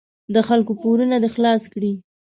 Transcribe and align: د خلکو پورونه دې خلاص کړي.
د 0.33 0.35
خلکو 0.47 0.71
پورونه 0.81 1.17
دې 1.23 1.29
خلاص 1.35 1.63
کړي. 1.73 1.93